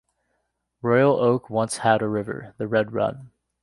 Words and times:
Royal 0.81 1.17
Oak 1.19 1.47
once 1.51 1.77
had 1.77 2.01
a 2.01 2.07
river, 2.07 2.55
the 2.57 2.67
Red 2.67 2.91
Run. 2.91 3.29